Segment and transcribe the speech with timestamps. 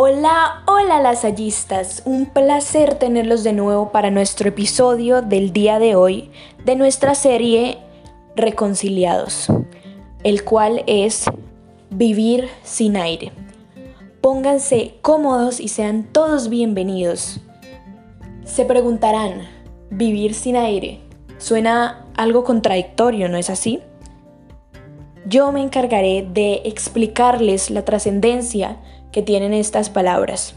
[0.00, 6.30] Hola, hola lasallistas, un placer tenerlos de nuevo para nuestro episodio del día de hoy
[6.64, 7.78] de nuestra serie
[8.36, 9.48] Reconciliados,
[10.22, 11.24] el cual es
[11.90, 13.32] Vivir sin aire.
[14.20, 17.40] Pónganse cómodos y sean todos bienvenidos.
[18.44, 19.48] Se preguntarán,
[19.90, 21.00] ¿vivir sin aire?
[21.38, 23.82] Suena algo contradictorio, ¿no es así?
[25.26, 28.78] Yo me encargaré de explicarles la trascendencia
[29.12, 30.54] que tienen estas palabras.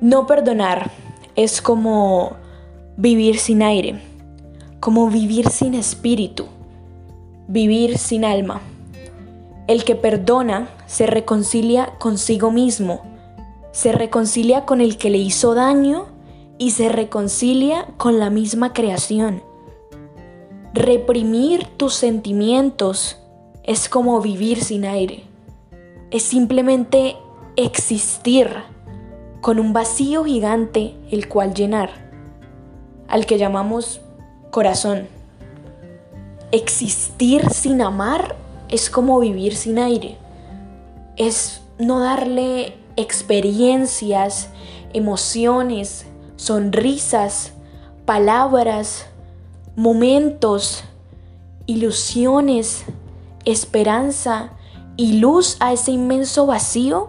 [0.00, 0.90] No perdonar
[1.34, 2.32] es como
[2.96, 4.00] vivir sin aire,
[4.80, 6.46] como vivir sin espíritu,
[7.48, 8.60] vivir sin alma.
[9.66, 13.02] El que perdona se reconcilia consigo mismo,
[13.72, 16.06] se reconcilia con el que le hizo daño
[16.58, 19.42] y se reconcilia con la misma creación.
[20.72, 23.18] Reprimir tus sentimientos
[23.62, 25.24] es como vivir sin aire.
[26.10, 27.16] Es simplemente
[27.56, 28.48] existir
[29.40, 31.90] con un vacío gigante el cual llenar,
[33.08, 34.00] al que llamamos
[34.50, 35.08] corazón.
[36.52, 38.36] Existir sin amar
[38.68, 40.16] es como vivir sin aire.
[41.16, 44.48] Es no darle experiencias,
[44.92, 47.52] emociones, sonrisas,
[48.04, 49.06] palabras,
[49.74, 50.84] momentos,
[51.66, 52.84] ilusiones,
[53.44, 54.55] esperanza
[54.96, 57.08] y luz a ese inmenso vacío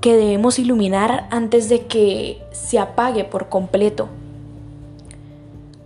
[0.00, 4.08] que debemos iluminar antes de que se apague por completo.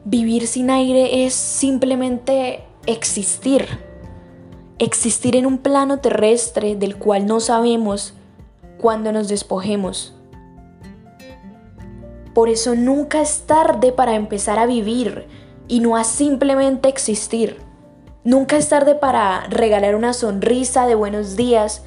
[0.04, 3.66] Vivir sin aire es simplemente existir.
[4.78, 8.14] Existir en un plano terrestre del cual no sabemos
[8.78, 10.14] cuándo nos despojemos.
[12.34, 15.26] Por eso nunca es tarde para empezar a vivir
[15.68, 17.58] y no a simplemente existir.
[18.24, 21.82] Nunca es tarde para regalar una sonrisa de buenos días.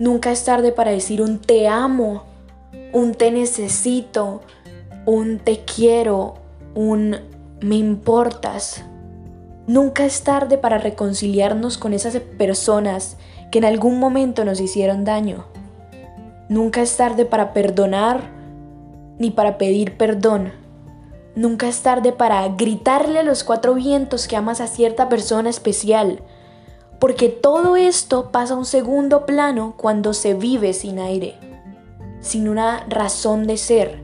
[0.00, 2.24] Nunca es tarde para decir un te amo,
[2.92, 4.42] un te necesito,
[5.04, 6.34] un te quiero,
[6.74, 7.18] un
[7.60, 8.84] me importas.
[9.68, 13.16] Nunca es tarde para reconciliarnos con esas personas
[13.52, 15.46] que en algún momento nos hicieron daño.
[16.48, 18.28] Nunca es tarde para perdonar
[19.20, 20.52] ni para pedir perdón.
[21.36, 26.22] Nunca es tarde para gritarle a los cuatro vientos que amas a cierta persona especial,
[26.98, 31.34] porque todo esto pasa a un segundo plano cuando se vive sin aire,
[32.20, 34.00] sin una razón de ser,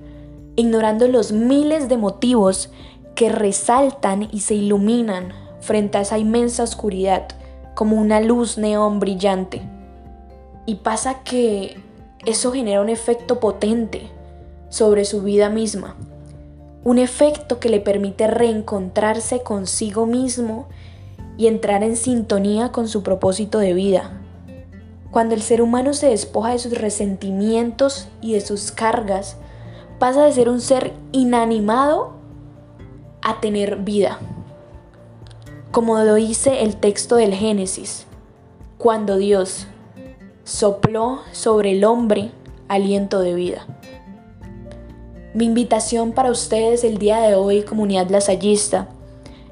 [0.56, 2.70] ignorando los miles de motivos
[3.15, 7.28] que resaltan y se iluminan frente a esa inmensa oscuridad
[7.75, 9.62] como una luz neón brillante.
[10.66, 11.81] Y pasa que
[12.26, 14.10] eso genera un efecto potente
[14.69, 15.97] sobre su vida misma
[16.84, 20.66] un efecto que le permite reencontrarse consigo mismo
[21.37, 24.19] y entrar en sintonía con su propósito de vida.
[25.10, 29.37] Cuando el ser humano se despoja de sus resentimientos y de sus cargas,
[29.98, 32.15] pasa de ser un ser inanimado
[33.20, 34.19] a tener vida.
[35.70, 38.06] Como lo dice el texto del Génesis,
[38.78, 39.66] cuando Dios
[40.44, 42.32] sopló sobre el hombre
[42.69, 43.66] aliento de vida.
[45.34, 48.88] Mi invitación para ustedes el día de hoy, comunidad lasallista,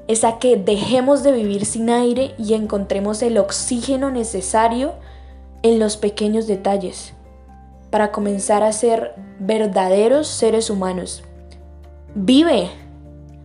[0.07, 4.93] es a que dejemos de vivir sin aire y encontremos el oxígeno necesario
[5.63, 7.13] en los pequeños detalles
[7.89, 11.23] para comenzar a ser verdaderos seres humanos.
[12.13, 12.69] Vive,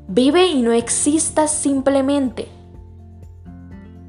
[0.06, 2.48] vive y no existas simplemente.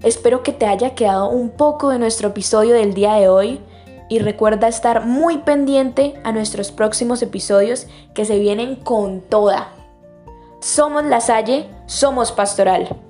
[0.03, 3.61] Espero que te haya quedado un poco de nuestro episodio del día de hoy
[4.09, 9.69] y recuerda estar muy pendiente a nuestros próximos episodios que se vienen con toda.
[10.59, 13.06] Somos La Salle, somos Pastoral.